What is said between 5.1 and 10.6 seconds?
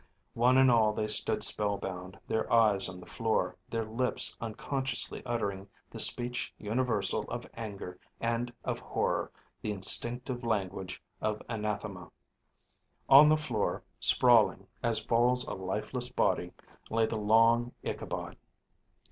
uttering the speech universal of anger and of horror, the instinctive